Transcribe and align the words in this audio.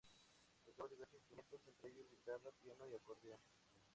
Tocaba 0.65 0.89
diversos 0.89 1.19
instrumentos, 1.19 1.61
entre 1.67 1.89
ellos 1.91 2.09
guitarra, 2.09 2.49
piano 2.59 2.87
y 2.89 2.95
acordeón. 2.95 3.39